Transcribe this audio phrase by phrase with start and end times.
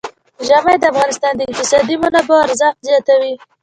[0.47, 3.33] ژمی د افغانستان د اقتصادي منابعو ارزښت زیاتوي.